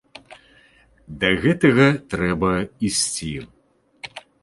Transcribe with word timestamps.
Да 1.25 1.29
гэтага 1.45 1.85
трэба 2.15 2.51
ісці. 2.91 3.33